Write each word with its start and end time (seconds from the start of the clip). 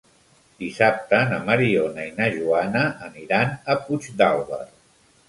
Dissabte 0.61 1.19
na 1.33 1.37
Mariona 1.49 2.05
i 2.11 2.13
na 2.21 2.29
Joana 2.37 2.81
aniran 3.09 3.55
a 3.75 3.77
Puigdàlber. 3.85 4.63